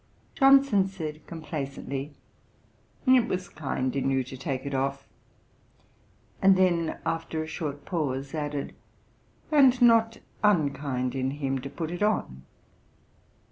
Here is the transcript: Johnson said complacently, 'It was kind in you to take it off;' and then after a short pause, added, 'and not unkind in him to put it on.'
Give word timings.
Johnson 0.33 0.87
said 0.87 1.27
complacently, 1.27 2.15
'It 3.05 3.27
was 3.27 3.47
kind 3.47 3.95
in 3.95 4.09
you 4.09 4.23
to 4.23 4.35
take 4.35 4.65
it 4.65 4.73
off;' 4.73 5.07
and 6.41 6.57
then 6.57 6.97
after 7.05 7.43
a 7.43 7.47
short 7.47 7.85
pause, 7.85 8.33
added, 8.33 8.73
'and 9.51 9.79
not 9.79 10.17
unkind 10.43 11.13
in 11.13 11.29
him 11.29 11.59
to 11.59 11.69
put 11.69 11.91
it 11.91 12.01
on.' 12.01 12.41